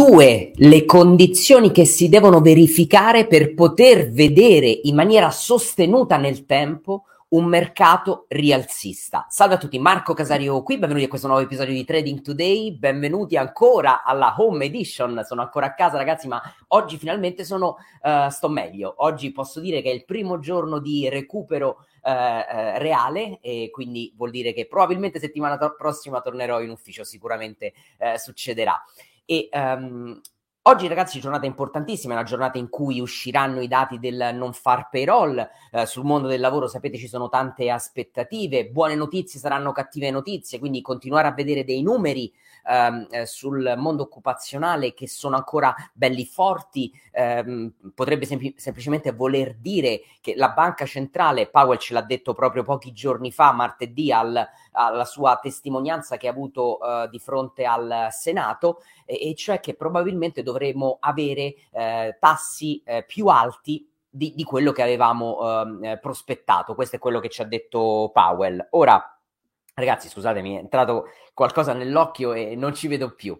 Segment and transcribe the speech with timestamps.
[0.00, 7.04] Due le condizioni che si devono verificare per poter vedere in maniera sostenuta nel tempo
[7.28, 9.26] un mercato rialzista.
[9.28, 13.36] Salve a tutti, Marco Casario qui, benvenuti a questo nuovo episodio di Trading Today, benvenuti
[13.36, 18.48] ancora alla Home Edition, sono ancora a casa ragazzi, ma oggi finalmente sono, uh, sto
[18.48, 23.68] meglio, oggi posso dire che è il primo giorno di recupero uh, uh, reale e
[23.70, 27.74] quindi vuol dire che probabilmente settimana to- prossima tornerò in ufficio, sicuramente
[28.16, 28.82] succederà.
[29.30, 30.20] E um,
[30.64, 34.90] Oggi ragazzi giornata importantissima, è una giornata in cui usciranno i dati del non far
[34.90, 40.10] payroll, eh, sul mondo del lavoro sapete ci sono tante aspettative, buone notizie saranno cattive
[40.10, 42.30] notizie, quindi continuare a vedere dei numeri
[42.66, 49.56] ehm, eh, sul mondo occupazionale che sono ancora belli forti, ehm, potrebbe sempl- semplicemente voler
[49.56, 54.46] dire che la banca centrale, Powell ce l'ha detto proprio pochi giorni fa, martedì, al,
[54.72, 59.74] alla sua testimonianza che ha avuto eh, di fronte al Senato, e, e, cioè che
[59.74, 65.98] probabilmente dovremo avere eh, tassi eh, più alti di, di, quello che avevamo ehm, eh,
[65.98, 66.74] prospettato.
[66.74, 68.68] Questo è quello che ci ha detto Powell.
[68.70, 69.19] Ora,
[69.80, 73.38] Ragazzi, scusatemi, è entrato qualcosa nell'occhio e non ci vedo più.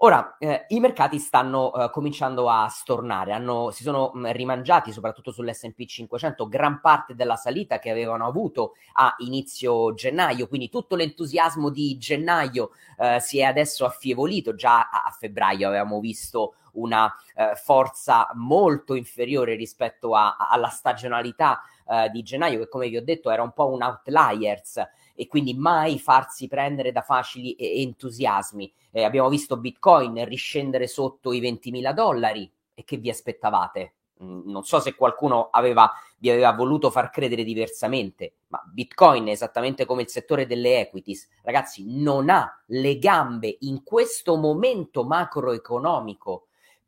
[0.00, 5.30] Ora, eh, i mercati stanno eh, cominciando a stornare, hanno, si sono mh, rimangiati soprattutto
[5.30, 11.70] sull'SP 500 gran parte della salita che avevano avuto a inizio gennaio, quindi tutto l'entusiasmo
[11.70, 17.54] di gennaio eh, si è adesso affievolito, già a, a febbraio avevamo visto una eh,
[17.54, 23.04] forza molto inferiore rispetto a, a, alla stagionalità eh, di gennaio, che come vi ho
[23.04, 24.84] detto era un po' un outliers
[25.16, 28.72] e quindi mai farsi prendere da facili entusiasmi.
[28.92, 33.94] Eh, abbiamo visto Bitcoin riscendere sotto i 20.000 dollari e che vi aspettavate?
[34.22, 39.84] Mm, non so se qualcuno aveva, vi aveva voluto far credere diversamente, ma Bitcoin, esattamente
[39.84, 46.45] come il settore delle equities, ragazzi, non ha le gambe in questo momento macroeconomico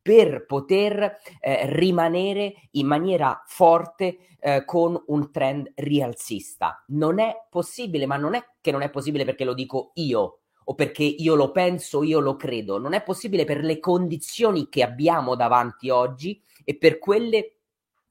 [0.09, 6.83] per poter eh, rimanere in maniera forte eh, con un trend rialzista.
[6.87, 10.75] Non è possibile, ma non è che non è possibile perché lo dico io o
[10.75, 15.35] perché io lo penso, io lo credo, non è possibile per le condizioni che abbiamo
[15.35, 17.57] davanti oggi e per quelle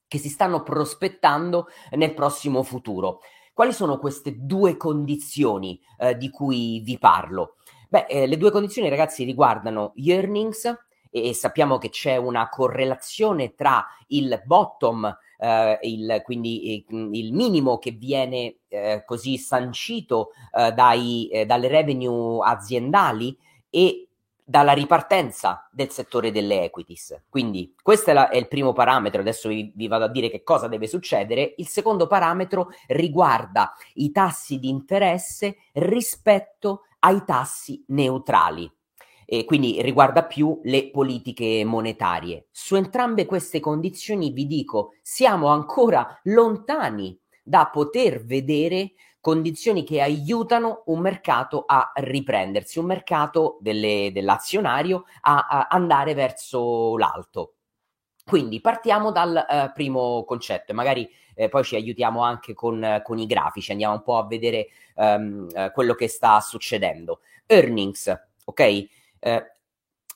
[0.07, 3.21] che si stanno prospettando nel prossimo futuro.
[3.55, 7.55] Quali sono queste due condizioni eh, di cui vi parlo?
[7.89, 13.55] Beh, eh, le due condizioni, ragazzi, riguardano gli earnings e, sappiamo che c'è una correlazione
[13.55, 21.27] tra il bottom, eh, il, quindi il minimo che viene eh, così sancito eh, dai,
[21.29, 23.37] eh, dalle revenue aziendali
[23.69, 24.07] e
[24.49, 27.23] dalla ripartenza del settore delle equities.
[27.27, 30.41] Quindi questo è, la, è il primo parametro, adesso vi, vi, vado a dire che
[30.43, 31.53] cosa deve succedere.
[31.57, 38.71] Il secondo parametro riguarda i tassi di interesse rispetto ai tassi neutrali
[39.29, 42.47] e quindi riguarda più le politiche monetarie.
[42.49, 50.83] Su entrambe queste condizioni vi dico, siamo ancora lontani da poter vedere condizioni che aiutano
[50.85, 57.55] un mercato a riprendersi, un mercato delle, dell'azionario a, a, andare verso l'alto.
[58.25, 63.19] Quindi partiamo dal uh, primo concetto e magari eh, poi ci aiutiamo anche con, con,
[63.19, 67.19] i grafici, andiamo un po' a vedere um, uh, quello che sta succedendo.
[67.45, 68.13] Earnings,
[68.45, 68.87] ok?
[69.27, 69.43] Eh,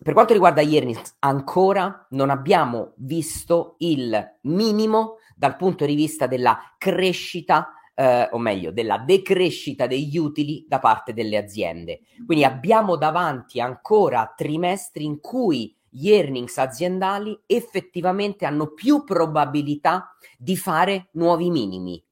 [0.01, 6.57] per quanto riguarda earnings, ancora non abbiamo visto il minimo dal punto di vista della
[6.77, 11.99] crescita, eh, o meglio, della decrescita degli utili da parte delle aziende.
[12.25, 20.55] Quindi abbiamo davanti ancora trimestri in cui gli earnings aziendali effettivamente hanno più probabilità di
[20.55, 22.03] fare nuovi minimi.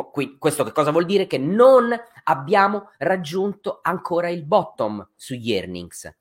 [0.00, 1.28] Questo che cosa vuol dire?
[1.28, 1.94] Che non
[2.24, 6.12] abbiamo raggiunto ancora il bottom sugli earnings.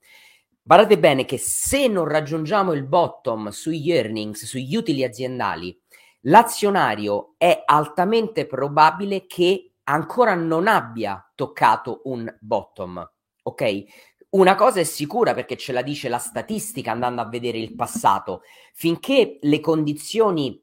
[0.62, 5.78] Guardate bene che se non raggiungiamo il bottom sugli earnings, sugli utili aziendali,
[6.22, 13.12] l'azionario è altamente probabile che ancora non abbia toccato un bottom.
[13.44, 13.84] Ok?
[14.30, 18.42] Una cosa è sicura perché ce la dice la statistica andando a vedere il passato.
[18.74, 20.63] Finché le condizioni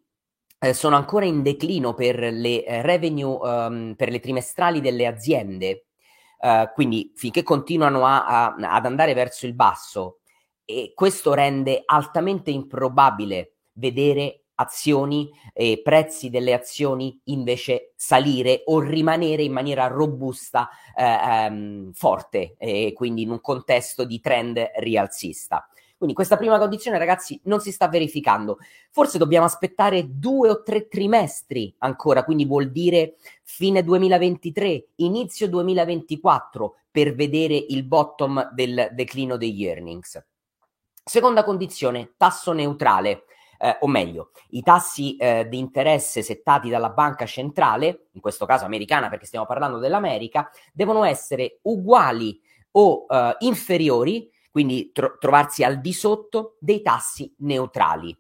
[0.61, 5.87] eh, sono ancora in declino per le eh, revenue, um, per le trimestrali delle aziende,
[6.41, 10.19] uh, quindi finché continuano a, a, ad andare verso il basso,
[10.67, 19.43] e questo rende altamente improbabile vedere azioni e prezzi delle azioni invece salire o rimanere
[19.43, 22.57] in maniera robusta, eh, um, forte,
[22.93, 25.67] quindi in un contesto di trend rialzista.
[26.01, 28.57] Quindi questa prima condizione, ragazzi, non si sta verificando.
[28.91, 36.77] Forse dobbiamo aspettare due o tre trimestri ancora, quindi vuol dire fine 2023, inizio 2024,
[36.91, 40.25] per vedere il bottom del declino degli earnings.
[41.05, 43.25] Seconda condizione, tasso neutrale.
[43.59, 48.65] Eh, o meglio, i tassi eh, di interesse settati dalla banca centrale, in questo caso
[48.65, 55.81] americana perché stiamo parlando dell'America, devono essere uguali o eh, inferiori, quindi tro- trovarsi al
[55.81, 58.17] di sotto dei tassi neutrali.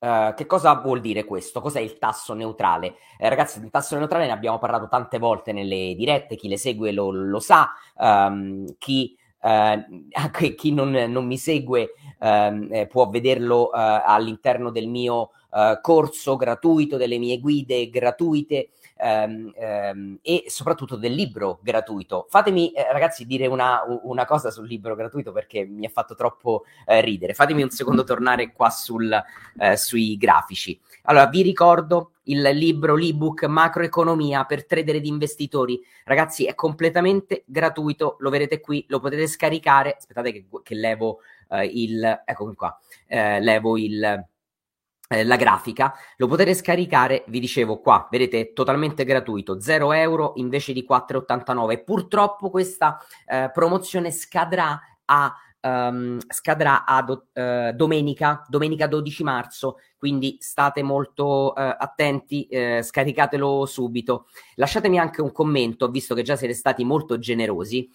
[0.00, 1.60] Uh, che cosa vuol dire questo?
[1.60, 2.94] Cos'è il tasso neutrale?
[3.18, 6.90] Eh, ragazzi, del tasso neutrale ne abbiamo parlato tante volte nelle dirette, chi le segue
[6.90, 14.70] lo, lo sa, um, chi, uh, chi non, non, mi segue uh, può vederlo all'interno
[14.70, 15.32] del mio
[15.82, 22.26] corso gratuito, delle mie guide gratuite ehm, ehm, e soprattutto del libro gratuito.
[22.28, 26.64] Fatemi, eh, ragazzi, dire una, una, cosa sul libro gratuito perché mi ha fatto troppo
[26.86, 27.34] eh, ridere.
[27.34, 29.10] Fatemi un secondo tornare qua sul,
[29.58, 30.78] eh, sui grafici.
[31.04, 35.80] Allora, vi ricordo il libro, l'ebook Macroeconomia per trader ed investitori.
[36.04, 39.96] Ragazzi, è completamente gratuito, lo vedete qui, lo potete scaricare.
[39.96, 42.22] Aspettate che, che levo eh, il...
[42.24, 42.78] Eccomi qua.
[43.06, 44.28] Eh, levo il
[45.24, 50.86] la grafica, lo potete scaricare, vi dicevo qua, vedete, totalmente gratuito, 0 euro invece di
[50.88, 51.82] 4,89.
[51.82, 59.76] Purtroppo questa eh, promozione scadrà a Um, scadrà a do, uh, domenica, domenica 12 marzo,
[59.98, 64.28] quindi state molto uh, attenti, uh, scaricatelo subito.
[64.54, 67.90] Lasciatemi anche un commento, visto che già siete stati molto generosi,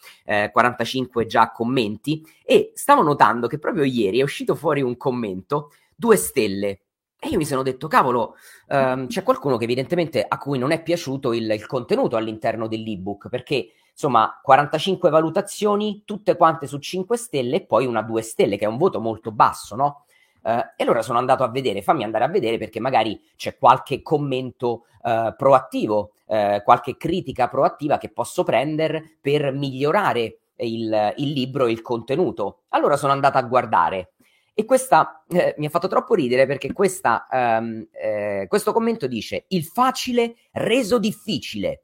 [0.51, 6.17] 45 già commenti, e stavo notando che proprio ieri è uscito fuori un commento, due
[6.17, 6.84] stelle,
[7.19, 8.35] e io mi sono detto, cavolo,
[8.67, 13.29] um, c'è qualcuno che evidentemente a cui non è piaciuto il, il, contenuto all'interno dell'ebook,
[13.29, 18.65] perché insomma 45 valutazioni, tutte quante su 5 stelle e poi una 2 stelle, che
[18.65, 20.05] è un voto molto basso, no?
[20.43, 24.03] Uh, e allora sono andato a vedere, fammi andare a vedere perché magari c'è qualche
[24.03, 31.65] commento uh, proattivo, uh, qualche critica proattiva che posso prendere per migliorare il, il libro
[31.65, 32.59] e il contenuto.
[32.69, 34.11] Allora sono andato a guardare
[34.57, 39.45] e questa eh, mi ha fatto troppo ridere perché questa, um, eh, questo commento dice:
[39.49, 41.83] Il facile reso difficile.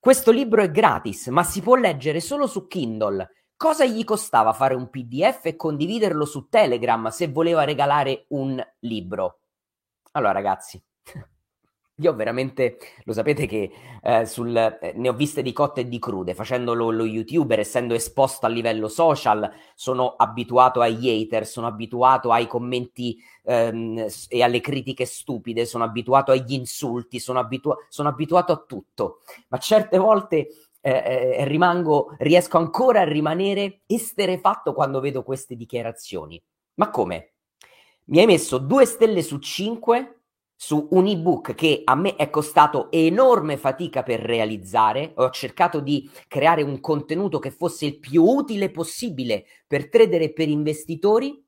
[0.00, 3.30] Questo libro è gratis, ma si può leggere solo su Kindle.
[3.56, 9.40] Cosa gli costava fare un PDF e condividerlo su Telegram se voleva regalare un libro?
[10.12, 10.82] Allora, ragazzi,
[12.00, 13.70] io veramente, lo sapete che
[14.02, 17.94] eh, sul, eh, ne ho viste di cotte e di crude, facendo lo, youtuber, essendo
[17.94, 24.60] esposto a livello social, sono abituato agli hater, sono abituato ai commenti ehm, e alle
[24.60, 30.46] critiche stupide, sono abituato agli insulti, sono, abitua- sono abituato a tutto, ma certe volte
[30.80, 36.40] eh, eh, rimango, riesco ancora a rimanere esterefatto quando vedo queste dichiarazioni.
[36.74, 37.32] Ma come?
[38.04, 40.17] Mi hai messo due stelle su cinque
[40.60, 45.12] su un ebook che a me è costato enorme fatica per realizzare.
[45.14, 50.32] Ho cercato di creare un contenuto che fosse il più utile possibile per trader e
[50.32, 51.40] per investitori.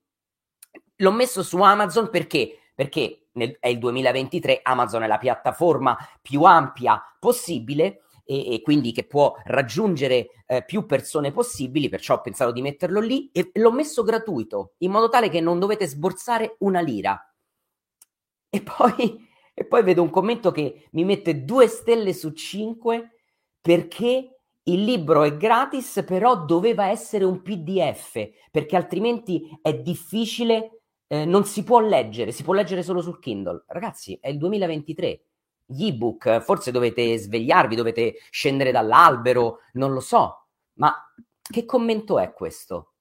[0.94, 2.70] L'ho messo su Amazon perché?
[2.72, 8.92] Perché nel, è il 2023, Amazon è la piattaforma più ampia possibile e, e quindi
[8.92, 13.72] che può raggiungere eh, più persone possibili, perciò ho pensato di metterlo lì e l'ho
[13.72, 17.24] messo gratuito, in modo tale che non dovete sborsare una lira
[18.50, 23.20] e poi, e poi vedo un commento che mi mette due stelle su cinque
[23.60, 31.24] perché il libro è gratis, però doveva essere un PDF, perché altrimenti è difficile, eh,
[31.24, 33.64] non si può leggere, si può leggere solo sul Kindle.
[33.66, 35.24] Ragazzi, è il 2023.
[35.66, 40.46] Gli ebook, forse dovete svegliarvi, dovete scendere dall'albero, non lo so.
[40.74, 40.94] Ma
[41.40, 42.94] che commento è questo?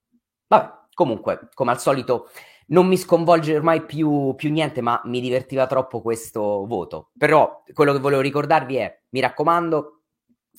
[0.47, 2.29] Vabbè, comunque, come al solito,
[2.69, 7.11] non mi sconvolge ormai più, più, niente, ma mi divertiva troppo questo voto.
[7.17, 10.01] Però quello che volevo ricordarvi è, mi raccomando,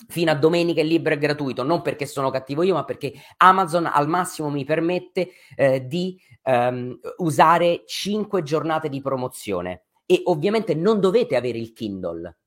[0.09, 3.87] fino a domenica il libro è gratuito, non perché sono cattivo io, ma perché Amazon
[3.87, 9.85] al massimo mi permette eh, di ehm, usare 5 giornate di promozione.
[10.07, 12.39] E ovviamente non dovete avere il Kindle,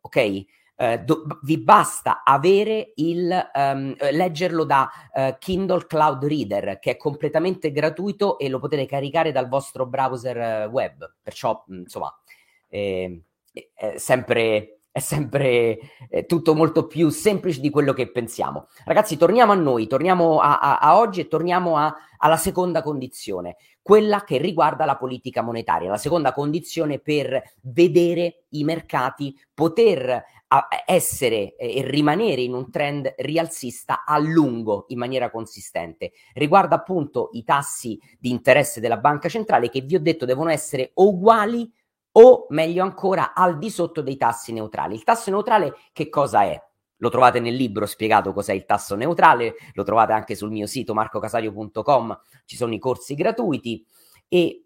[0.00, 0.44] ok?
[0.80, 6.96] Eh, do- vi basta avere il um, leggerlo da uh, Kindle Cloud Reader che è
[6.96, 12.16] completamente gratuito e lo potete caricare dal vostro browser web perciò insomma
[12.68, 13.22] eh,
[13.74, 18.68] è sempre è sempre è tutto molto più semplice di quello che pensiamo.
[18.84, 23.56] Ragazzi, torniamo a noi, torniamo a, a, a oggi e torniamo a, alla seconda condizione,
[23.80, 30.24] quella che riguarda la politica monetaria, la seconda condizione per vedere i mercati poter
[30.86, 36.12] essere e rimanere in un trend rialzista a lungo in maniera consistente.
[36.32, 40.92] Riguarda appunto i tassi di interesse della banca centrale che vi ho detto devono essere
[40.94, 41.70] uguali
[42.12, 44.94] o meglio ancora al di sotto dei tassi neutrali.
[44.94, 46.60] Il tasso neutrale che cosa è?
[46.98, 50.94] lo trovate nel libro spiegato cos'è il tasso neutrale, lo trovate anche sul mio sito
[50.94, 53.84] marcocasario.com, ci sono i corsi gratuiti
[54.28, 54.64] e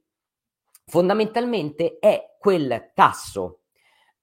[0.86, 3.61] fondamentalmente è quel tasso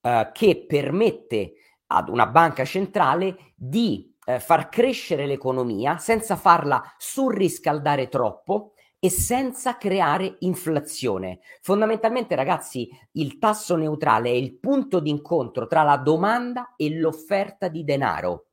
[0.01, 1.53] eh, che permette
[1.87, 9.77] ad una banca centrale di eh, far crescere l'economia senza farla surriscaldare troppo e senza
[9.77, 11.39] creare inflazione.
[11.61, 17.83] Fondamentalmente, ragazzi, il tasso neutrale è il punto d'incontro tra la domanda e l'offerta di
[17.83, 18.47] denaro.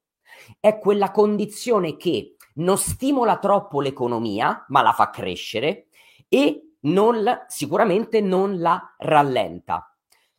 [0.60, 5.88] È quella condizione che non stimola troppo l'economia, ma la fa crescere
[6.28, 9.95] e non sicuramente non la rallenta.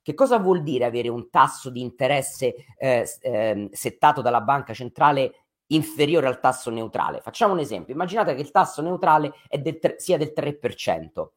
[0.07, 5.47] Che cosa vuol dire avere un tasso di interesse eh, eh, settato dalla banca centrale
[5.67, 7.19] inferiore al tasso neutrale?
[7.19, 7.93] Facciamo un esempio.
[7.93, 11.27] Immaginate che il tasso neutrale del tre, sia del 3%.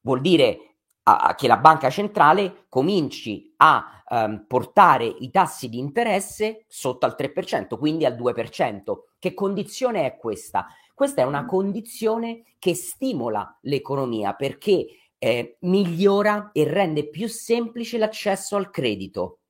[0.00, 6.64] Vuol dire a, che la banca centrale cominci a um, portare i tassi di interesse
[6.68, 8.94] sotto al 3%, quindi al 2%.
[9.18, 10.68] Che condizione è questa?
[10.94, 14.86] Questa è una condizione che stimola l'economia perché
[15.18, 19.40] eh, migliora e rende più semplice l'accesso al credito.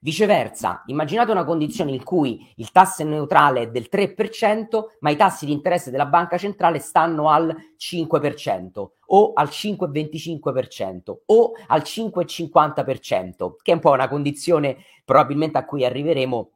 [0.00, 5.44] Viceversa, immaginate una condizione in cui il tasso neutrale è del 3%, ma i tassi
[5.44, 13.72] di interesse della banca centrale stanno al 5% o al 5,25% o al 5,50%, che
[13.72, 16.50] è un po' una condizione probabilmente a cui arriveremo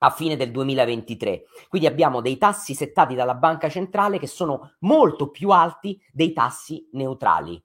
[0.00, 1.44] a fine del 2023.
[1.70, 6.86] Quindi abbiamo dei tassi settati dalla banca centrale che sono molto più alti dei tassi
[6.92, 7.62] neutrali.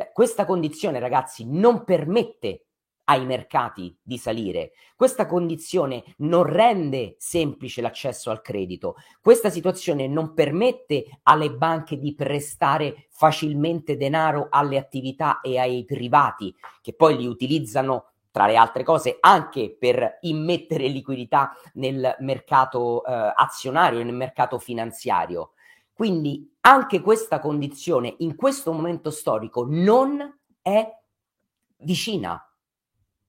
[0.00, 2.64] Beh, questa condizione, ragazzi, non permette
[3.04, 4.72] ai mercati di salire.
[4.96, 8.94] Questa condizione non rende semplice l'accesso al credito.
[9.20, 16.54] Questa situazione non permette alle banche di prestare facilmente denaro alle attività e ai privati
[16.80, 23.32] che poi li utilizzano tra le altre cose anche per immettere liquidità nel mercato eh,
[23.36, 25.50] azionario, nel mercato finanziario.
[25.92, 30.88] Quindi anche questa condizione in questo momento storico non è
[31.78, 32.44] vicina.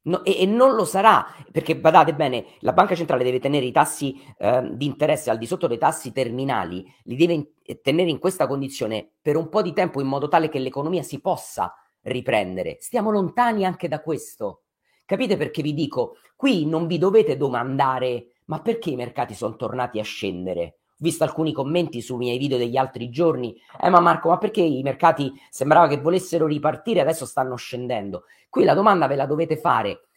[0.03, 3.71] No, e, e, non lo sarà perché badate bene, la banca centrale deve tenere i
[3.71, 8.09] tassi eh, di interesse al di sotto dei tassi terminali, li deve in, eh, tenere
[8.09, 11.75] in questa condizione per un po' di tempo in modo tale che l'economia si possa
[12.01, 12.77] riprendere.
[12.79, 14.63] Stiamo lontani anche da questo.
[15.05, 19.99] Capite perché vi dico, qui non vi dovete domandare ma perché i mercati sono tornati
[19.99, 20.80] a scendere?
[21.01, 24.83] Visto alcuni commenti sui miei video degli altri giorni, eh ma Marco, ma perché i
[24.83, 28.25] mercati sembrava che volessero ripartire, adesso stanno scendendo?
[28.49, 30.07] Qui la domanda ve la dovete fare,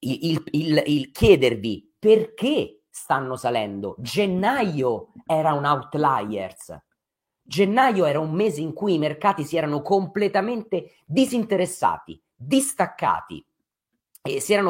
[0.00, 3.96] il, il, il, chiedervi perché stanno salendo.
[3.98, 6.76] Gennaio era un outliers.
[7.42, 13.44] Gennaio era un mese in cui i mercati si erano completamente disinteressati, distaccati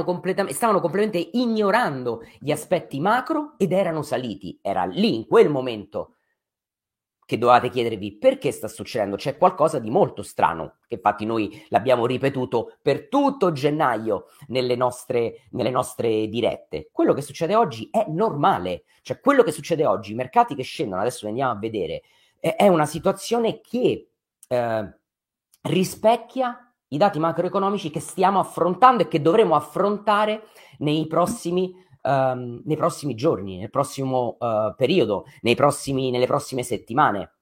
[0.05, 4.59] completamente, stavano completamente ignorando gli aspetti macro ed erano saliti.
[4.63, 6.17] Era lì, in quel momento,
[7.31, 9.17] che dovevate chiedervi perché sta succedendo.
[9.17, 15.47] C'è qualcosa di molto strano, che infatti noi l'abbiamo ripetuto per tutto gennaio nelle nostre,
[15.51, 16.89] nelle nostre dirette.
[16.93, 21.01] Quello che succede oggi è normale, cioè quello che succede oggi, i mercati che scendono,
[21.01, 22.03] adesso andiamo a vedere,
[22.41, 24.11] è, è una situazione che
[24.49, 24.99] eh,
[25.63, 30.45] rispecchia i dati macroeconomici che stiamo affrontando e che dovremo affrontare
[30.79, 37.35] nei prossimi, um, nei prossimi giorni, nel prossimo uh, periodo, prossimi, nelle prossime settimane.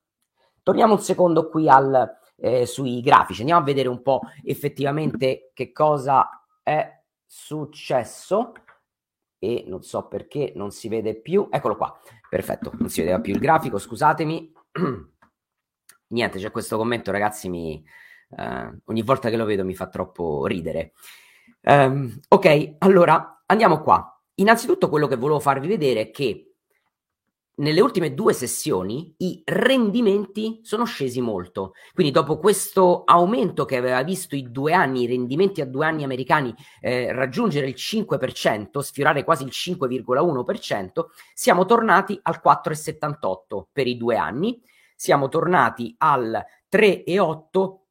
[0.62, 5.72] Torniamo un secondo qui al, eh, sui grafici, andiamo a vedere un po' effettivamente che
[5.72, 6.28] cosa
[6.62, 8.52] è successo.
[9.40, 11.96] E non so perché non si vede più, eccolo qua,
[12.28, 14.52] perfetto, non si vedeva più il grafico, scusatemi.
[16.08, 17.82] Niente, c'è questo commento, ragazzi, mi,
[18.28, 20.92] Uh, ogni volta che lo vedo mi fa troppo ridere.
[21.62, 24.20] Um, ok, allora andiamo qua.
[24.34, 26.48] Innanzitutto quello che volevo farvi vedere è che
[27.58, 31.72] nelle ultime due sessioni i rendimenti sono scesi molto.
[31.92, 36.04] Quindi dopo questo aumento che aveva visto i due anni, i rendimenti a due anni
[36.04, 43.96] americani eh, raggiungere il 5%, sfiorare quasi il 5,1%, siamo tornati al 4,78 per i
[43.96, 44.60] due anni,
[44.94, 47.87] siamo tornati al 3,8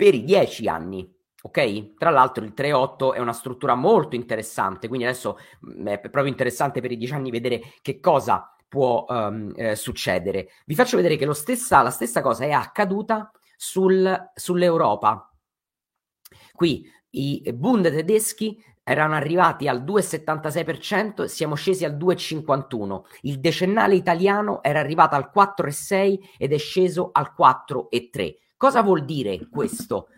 [0.00, 1.14] per i 10 anni.
[1.42, 1.96] Ok?
[1.98, 6.80] Tra l'altro il 3.8 è una struttura molto interessante, quindi adesso mm, è proprio interessante
[6.80, 10.52] per i 10 anni vedere che cosa può um, eh, succedere.
[10.64, 15.30] Vi faccio vedere che stessa, la stessa cosa è accaduta sul, sull'Europa.
[16.54, 23.02] Qui i Bund tedeschi erano arrivati al 2,76%, siamo scesi al 2,51%.
[23.22, 28.48] Il decennale italiano era arrivato al 4,6% ed è sceso al 4,3%.
[28.60, 30.08] Cosa vuol dire questo?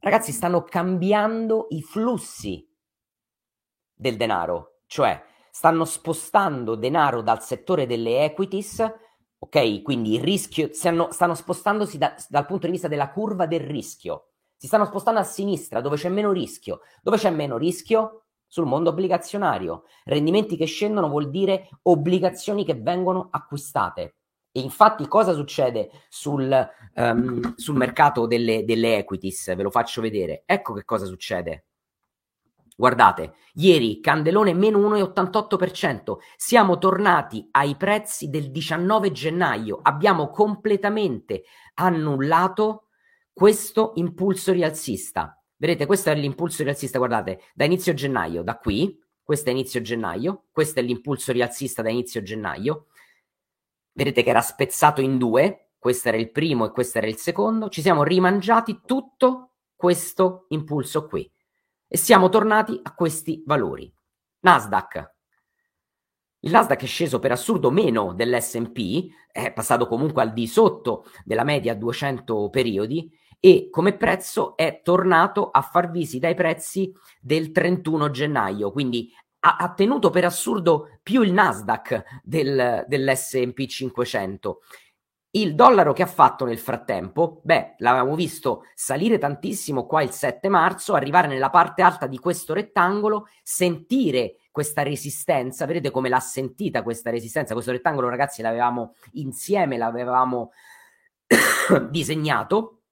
[0.00, 2.68] Ragazzi, stanno cambiando i flussi
[3.94, 8.84] del denaro, cioè stanno spostando denaro dal settore delle equities,
[9.38, 9.82] ok?
[9.82, 14.30] Quindi il rischio, stanno, stanno spostandosi da, dal punto di vista della curva del rischio.
[14.56, 16.80] Si stanno spostando a sinistra, dove c'è meno rischio.
[17.02, 18.24] Dove c'è meno rischio?
[18.48, 19.84] Sul mondo obbligazionario.
[20.02, 24.16] Rendimenti che scendono vuol dire obbligazioni che vengono acquistate.
[24.52, 29.54] E infatti cosa succede sul, um, sul mercato delle, delle equities?
[29.54, 30.42] Ve lo faccio vedere.
[30.44, 31.64] Ecco che cosa succede.
[32.76, 41.44] Guardate, ieri Candelone meno 1,88%, siamo tornati ai prezzi del 19 gennaio, abbiamo completamente
[41.74, 42.88] annullato
[43.32, 45.40] questo impulso rialzista.
[45.56, 50.46] Vedete, questo è l'impulso rialzista, guardate, da inizio gennaio, da qui, questo è inizio gennaio,
[50.50, 52.86] questo è l'impulso rialzista da inizio gennaio.
[53.92, 57.68] Vedete che era spezzato in due, questo era il primo e questo era il secondo,
[57.68, 61.30] ci siamo rimangiati tutto questo impulso qui
[61.88, 63.92] e siamo tornati a questi valori.
[64.40, 65.14] Nasdaq.
[66.44, 71.44] Il Nasdaq è sceso per assurdo meno dell'S&P, è passato comunque al di sotto della
[71.44, 78.10] media 200 periodi e come prezzo è tornato a far visita ai prezzi del 31
[78.10, 79.12] gennaio, quindi
[79.44, 84.60] ha, ha tenuto per assurdo più il Nasdaq del, dell'S&P 500
[85.34, 87.40] il dollaro che ha fatto nel frattempo?
[87.42, 92.52] Beh, l'avevamo visto salire tantissimo qua il 7 marzo, arrivare nella parte alta di questo
[92.52, 99.78] rettangolo, sentire questa resistenza, vedete come l'ha sentita questa resistenza, questo rettangolo ragazzi l'avevamo insieme,
[99.78, 100.52] l'avevamo
[101.88, 102.82] disegnato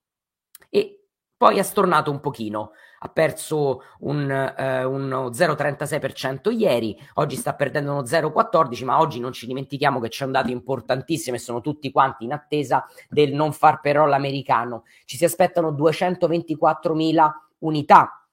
[0.70, 1.04] e
[1.36, 2.70] poi ha stornato un pochino
[3.02, 9.32] ha perso un, eh, uno 0,36% ieri, oggi sta perdendo uno 0,14%, ma oggi non
[9.32, 13.52] ci dimentichiamo che c'è un dato importantissimo e sono tutti quanti in attesa del non
[13.52, 14.84] far però l'americano.
[15.06, 18.26] Ci si aspettano 224.000 unità.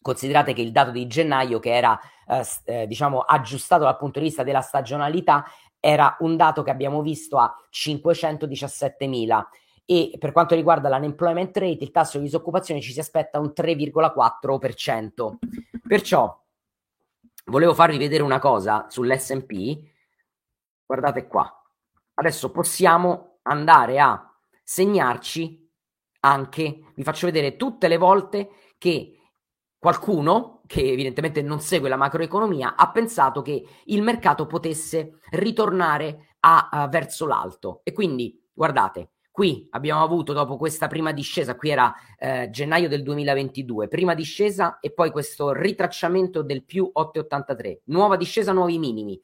[0.00, 4.26] Considerate che il dato di gennaio, che era eh, eh, diciamo aggiustato dal punto di
[4.26, 5.44] vista della stagionalità,
[5.80, 9.42] era un dato che abbiamo visto a 517.000
[9.90, 15.36] e per quanto riguarda l'unemployment rate, il tasso di disoccupazione ci si aspetta un 3,4%.
[15.88, 16.44] Perciò
[17.46, 19.78] volevo farvi vedere una cosa sull'SP.
[20.84, 21.50] Guardate qua.
[22.12, 24.30] Adesso possiamo andare a
[24.62, 25.66] segnarci
[26.20, 29.14] anche, vi faccio vedere tutte le volte che
[29.78, 36.68] qualcuno, che evidentemente non segue la macroeconomia, ha pensato che il mercato potesse ritornare a,
[36.70, 37.80] a verso l'alto.
[37.84, 43.04] E quindi, guardate, Qui abbiamo avuto dopo questa prima discesa, qui era eh, gennaio del
[43.04, 49.16] 2022, prima discesa e poi questo ritracciamento del più 8,83, nuova discesa, nuovi minimi,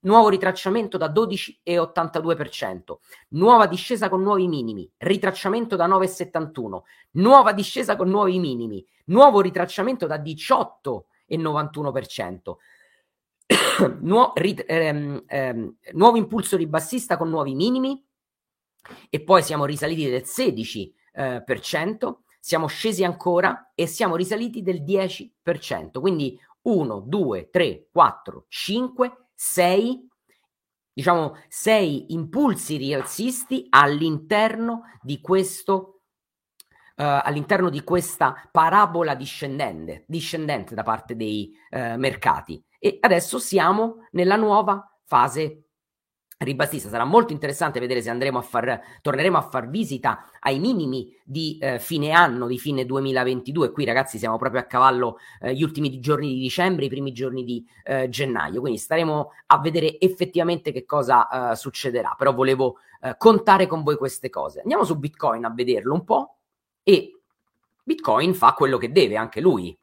[0.00, 2.96] nuovo ritracciamento da 12,82%,
[3.28, 10.06] nuova discesa con nuovi minimi, ritracciamento da 9,71, nuova discesa con nuovi minimi, nuovo ritracciamento
[10.06, 12.54] da 18,91%.
[14.00, 18.04] Nuo- rit- ehm, ehm, nuovo impulso ribassista con nuovi minimi,
[19.10, 24.82] e poi siamo risaliti del 16%, eh, cento, siamo scesi ancora e siamo risaliti del
[24.82, 26.00] 10%.
[26.00, 30.08] Quindi 1, 2, 3, 4, 5, 6,
[30.92, 35.90] diciamo 6 impulsi rialzisti all'interno di questo
[36.96, 42.64] Uh, all'interno di questa parabola discendente, discendente da parte dei uh, mercati.
[42.78, 45.63] E adesso siamo nella nuova fase
[46.38, 46.88] ribassista.
[46.88, 51.58] Sarà molto interessante vedere se andremo a far, torneremo a far visita ai minimi di
[51.60, 53.70] eh, fine anno, di fine 2022.
[53.70, 57.44] Qui ragazzi siamo proprio a cavallo eh, gli ultimi giorni di dicembre, i primi giorni
[57.44, 63.16] di eh, gennaio, quindi staremo a vedere effettivamente che cosa eh, succederà, però volevo eh,
[63.18, 64.60] contare con voi queste cose.
[64.60, 66.36] Andiamo su Bitcoin a vederlo un po'
[66.82, 67.18] e
[67.82, 69.76] Bitcoin fa quello che deve anche lui.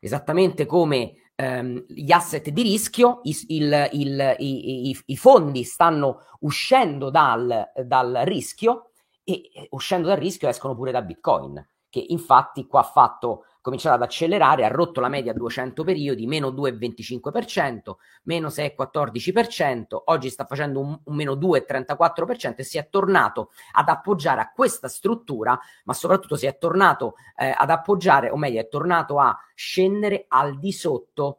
[0.00, 7.10] Esattamente come ehm, gli asset di rischio, i, il, il, i, i, fondi stanno uscendo
[7.10, 8.90] dal, dal rischio
[9.24, 14.02] e uscendo dal rischio escono pure da Bitcoin, che infatti qua ha fatto cominciato ad
[14.02, 17.94] accelerare, ha rotto la media a 200 periodi, meno 2,25%,
[18.24, 24.40] meno 6,14%, oggi sta facendo un, un meno 2,34% e si è tornato ad appoggiare
[24.40, 29.18] a questa struttura, ma soprattutto si è tornato eh, ad appoggiare, o meglio, è tornato
[29.18, 31.38] a scendere al di sotto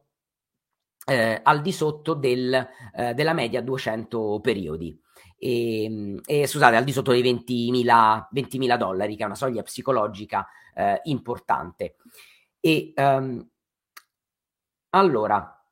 [1.05, 2.53] eh, al di sotto del,
[2.95, 4.97] eh, della media 200 periodi.
[5.37, 10.47] E, e, scusate, al di sotto dei 20.000, 20.000 dollari, che è una soglia psicologica
[10.75, 11.95] eh, importante.
[12.59, 13.47] E um,
[14.89, 15.63] allora,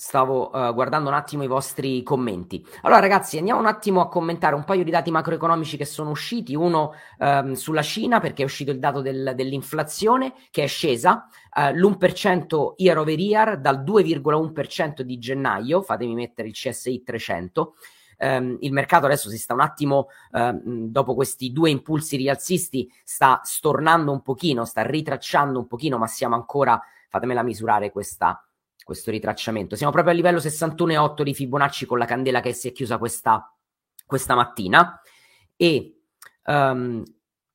[0.00, 2.66] Stavo uh, guardando un attimo i vostri commenti.
[2.80, 6.54] Allora, ragazzi, andiamo un attimo a commentare un paio di dati macroeconomici che sono usciti.
[6.54, 11.74] Uno um, sulla Cina, perché è uscito il dato del, dell'inflazione che è scesa uh,
[11.74, 15.82] l'1% year over year dal 2,1% di gennaio.
[15.82, 17.74] Fatemi mettere il CSI 300.
[18.20, 23.40] Um, il mercato adesso si sta un attimo, uh, dopo questi due impulsi rialzisti, sta
[23.42, 28.44] stornando un pochino, sta ritracciando un pochino, ma siamo ancora, fatemela misurare questa
[28.82, 29.76] questo ritracciamento.
[29.76, 33.54] Siamo proprio a livello 61,8 di Fibonacci con la candela che si è chiusa questa,
[34.04, 35.00] questa mattina
[35.54, 36.00] e
[36.46, 37.04] um,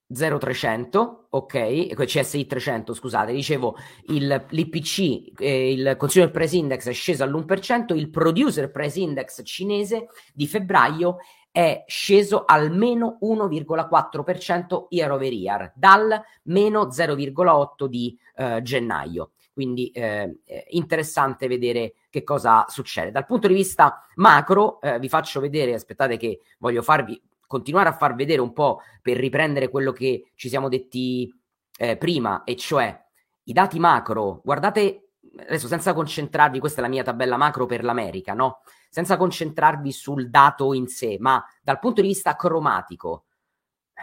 [0.08, 3.76] 0300, ok, CSI 300, scusate, dicevo
[4.10, 10.08] il, l'IPC, eh, il Consumer Price Index è sceso all'1%, il Producer Price Index cinese
[10.34, 11.18] di febbraio
[11.52, 19.32] è sceso al meno 1,4% year over year, dal meno 0,8% di eh, gennaio.
[19.54, 20.38] Quindi eh,
[20.72, 23.10] interessante vedere che cosa succede.
[23.10, 27.20] Dal punto di vista macro, eh, vi faccio vedere, aspettate che voglio farvi
[27.56, 31.34] continuare a far vedere un po' per riprendere quello che ci siamo detti
[31.78, 33.02] eh, prima, e cioè
[33.44, 38.34] i dati macro, guardate adesso senza concentrarvi, questa è la mia tabella macro per l'America,
[38.34, 38.60] no?
[38.90, 43.26] Senza concentrarvi sul dato in sé, ma dal punto di vista cromatico,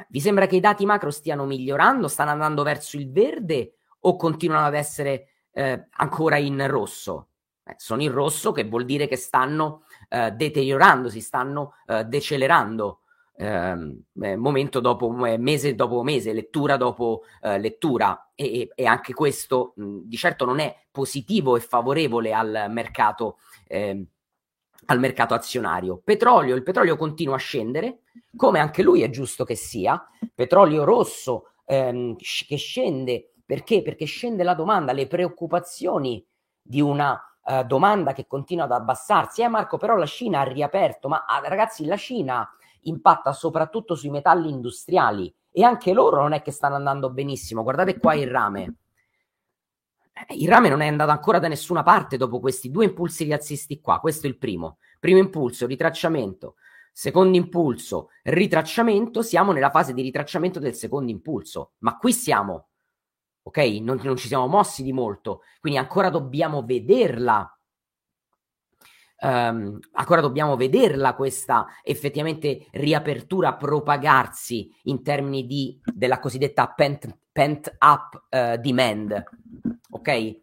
[0.09, 4.67] vi sembra che i dati macro stiano migliorando, stanno andando verso il verde o continuano
[4.67, 7.29] ad essere eh, ancora in rosso.
[7.65, 13.02] Eh, sono in rosso che vuol dire che stanno eh, deteriorando, si stanno eh, decelerando
[13.37, 19.73] ehm, eh, momento dopo eh, mese dopo mese, lettura dopo lettura e, e, anche questo
[19.77, 24.05] mh, di certo non è positivo e favorevole al mercato, ehm,
[24.87, 26.01] al mercato azionario.
[26.05, 28.01] Petrolio, il petrolio continua a scendere,
[28.37, 30.03] come anche lui è giusto che sia,
[30.35, 33.83] petrolio rosso ehm, che scende perché?
[33.83, 36.25] Perché scende la domanda, le preoccupazioni
[36.63, 39.43] di una uh, domanda che continua ad abbassarsi.
[39.43, 42.49] Eh Marco, però la Cina ha riaperto, ma ah, ragazzi, la Cina
[42.83, 47.63] impatta soprattutto sui metalli industriali e anche loro non è che stanno andando benissimo.
[47.63, 48.77] Guardate qua il rame.
[50.13, 53.81] Eh, il rame non è andato ancora da nessuna parte dopo questi due impulsi rialzisti
[53.81, 54.01] qua.
[54.01, 54.79] Questo è il primo.
[54.99, 56.55] Primo impulso, ritracciamento.
[56.93, 59.23] Secondo impulso, ritracciamento.
[59.23, 61.73] Siamo nella fase di ritracciamento del secondo impulso.
[61.79, 62.69] Ma qui siamo
[63.43, 63.59] ok?
[63.81, 67.52] Non, non ci siamo mossi di molto, quindi ancora dobbiamo vederla.
[69.25, 77.77] Um, ancora dobbiamo vederla questa effettivamente riapertura propagarsi in termini di, della cosiddetta pent, pent
[77.79, 79.23] up uh, demand,
[79.91, 80.41] ok?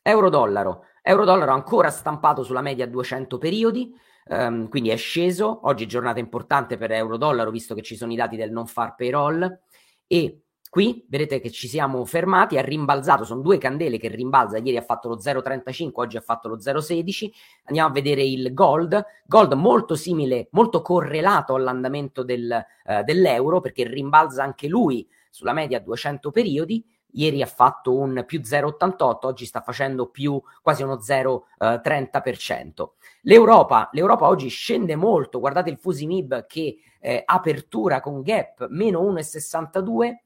[0.00, 0.84] Euro-dollaro.
[1.02, 3.92] Euro-dollaro ancora stampato sulla media 200 periodi,
[4.26, 5.66] um, quindi è sceso.
[5.66, 9.58] Oggi giornata importante per euro-dollaro, visto che ci sono i dati del non far payroll.
[10.06, 14.76] E Qui vedete che ci siamo fermati, è rimbalzato, sono due candele che rimbalza, ieri
[14.76, 17.30] ha fatto lo 0,35, oggi ha fatto lo 0,16.
[17.64, 22.52] Andiamo a vedere il gold, gold molto simile, molto correlato all'andamento del,
[22.84, 26.84] eh, dell'euro perché rimbalza anche lui sulla media 200 periodi.
[27.12, 32.90] Ieri ha fatto un più 0,88, oggi sta facendo più quasi uno 0,30%.
[33.22, 40.16] L'Europa, l'Europa oggi scende molto, guardate il Fusimib che eh, apertura con gap meno 1,62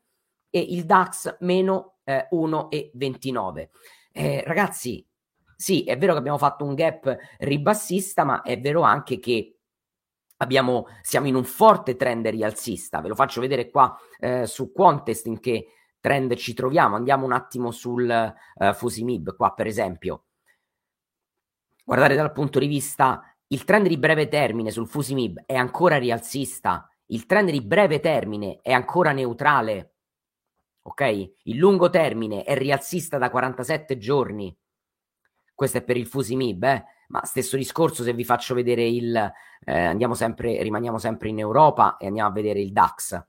[0.55, 3.69] e il DAX meno eh, 1,29.
[4.13, 5.05] Eh, ragazzi,
[5.57, 9.57] sì, è vero che abbiamo fatto un gap ribassista, ma è vero anche che
[10.37, 13.01] abbiamo, siamo in un forte trend rialzista.
[13.01, 15.69] Ve lo faccio vedere qua eh, su Quantest in che
[16.01, 16.97] trend ci troviamo.
[16.97, 20.25] Andiamo un attimo sul uh, Fusimib, qua per esempio.
[21.83, 26.87] Guardate dal punto di vista, il trend di breve termine sul Fusimib è ancora rialzista,
[27.07, 29.93] il trend di breve termine è ancora neutrale
[30.83, 31.33] ok?
[31.45, 34.57] Il lungo termine è rialzista da 47 giorni.
[35.55, 36.85] Questo è per il Fusimib, eh?
[37.09, 39.33] ma stesso discorso se vi faccio vedere il
[39.65, 43.25] eh, andiamo sempre rimaniamo sempre in Europa e andiamo a vedere il DAX.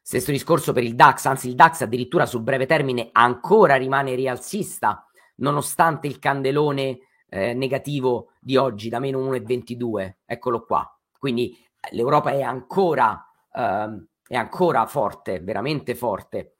[0.00, 5.06] Stesso discorso per il DAX, anzi il DAX addirittura sul breve termine ancora rimane rialzista
[5.36, 10.14] nonostante il candelone eh, negativo di oggi da meno 1,22.
[10.24, 10.98] Eccolo qua.
[11.18, 11.56] Quindi
[11.90, 16.56] l'Europa è ancora ehm, è ancora forte, veramente forte.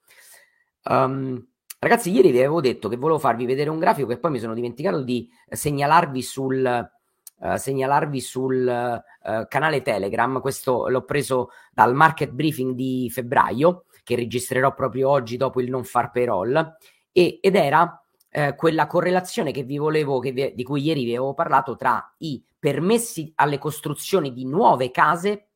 [0.85, 1.44] Um,
[1.79, 4.55] ragazzi, ieri vi avevo detto che volevo farvi vedere un grafico che poi mi sono
[4.55, 6.90] dimenticato di segnalarvi sul,
[7.38, 10.40] uh, segnalarvi sul uh, canale Telegram.
[10.40, 15.85] Questo l'ho preso dal market briefing di febbraio, che registrerò proprio oggi dopo il non
[15.85, 16.77] far payroll,
[17.12, 21.14] e, ed era eh, quella correlazione che vi volevo, che vi, di cui ieri vi
[21.14, 25.51] avevo parlato tra i permessi alle costruzioni di nuove case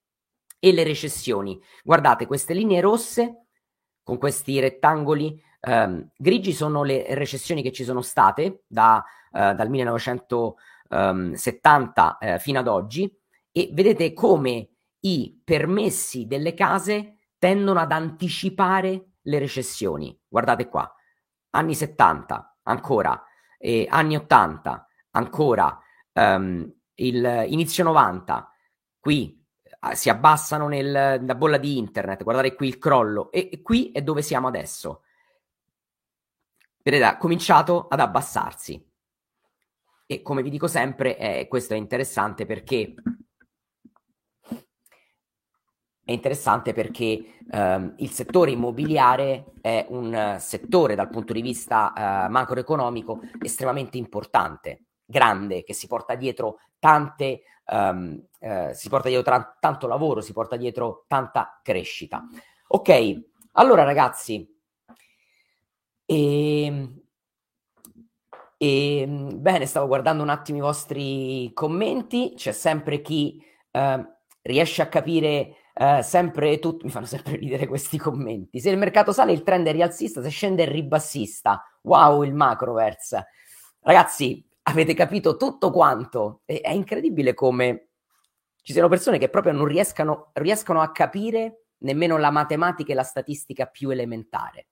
[0.66, 1.60] e le recessioni.
[1.82, 3.46] Guardate queste linee rosse
[4.02, 9.68] con questi rettangoli Um, grigi sono le recessioni che ci sono state da, uh, dal
[9.68, 13.12] 1970 uh, fino ad oggi
[13.50, 14.68] e vedete come
[15.00, 20.16] i permessi delle case tendono ad anticipare le recessioni.
[20.28, 20.88] Guardate qua,
[21.50, 23.20] anni 70, ancora,
[23.58, 25.76] eh, anni 80, ancora,
[26.12, 28.52] um, il inizio 90,
[29.00, 29.44] qui
[29.94, 34.02] si abbassano nel, nella bolla di internet, guardate qui il crollo, e, e qui è
[34.02, 35.02] dove siamo adesso.
[36.82, 38.84] Vedete, ha cominciato ad abbassarsi.
[40.06, 42.94] E come vi dico sempre, eh, questo è interessante perché
[46.06, 52.30] è interessante perché ehm, il settore immobiliare è un settore dal punto di vista uh,
[52.30, 59.56] macroeconomico estremamente importante, grande, che si porta dietro tante, um, uh, si porta dietro tra-
[59.58, 62.24] tanto lavoro, si porta dietro tanta crescita.
[62.68, 64.48] Ok, allora ragazzi,
[66.04, 67.00] e, ehm,
[68.56, 73.42] e, ehm, bene, stavo guardando un attimo i vostri commenti, c'è sempre chi
[74.40, 78.60] riesce a capire eh, sempre tutto, mi fanno sempre ridere questi commenti.
[78.60, 81.62] Se il mercato sale il trend è rialzista, se scende è ribassista.
[81.82, 83.26] Wow, il macroverse.
[83.80, 86.42] Ragazzi, avete capito tutto quanto.
[86.44, 87.88] E, è incredibile come
[88.62, 93.02] ci siano persone che proprio non riescano, riescano a capire nemmeno la matematica e la
[93.02, 94.68] statistica più elementare.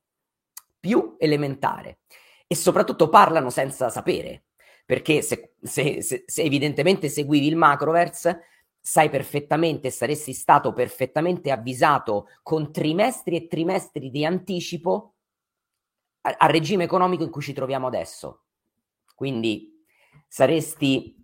[0.81, 2.01] Più elementare.
[2.47, 4.45] E soprattutto parlano senza sapere.
[4.85, 8.43] Perché se, se, se, se evidentemente seguivi il macroverse,
[8.81, 15.15] sai perfettamente, saresti stato perfettamente avvisato con trimestri e trimestri di anticipo
[16.21, 18.45] al regime economico in cui ci troviamo adesso.
[19.15, 19.74] Quindi
[20.35, 21.15] saresti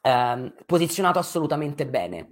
[0.00, 2.30] ehm, posizionato assolutamente bene.